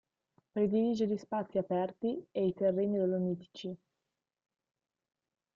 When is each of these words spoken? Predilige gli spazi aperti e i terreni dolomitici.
Predilige 0.53 1.05
gli 1.05 1.15
spazi 1.17 1.59
aperti 1.59 2.25
e 2.31 2.47
i 2.47 2.53
terreni 2.55 2.97
dolomitici. 2.97 3.77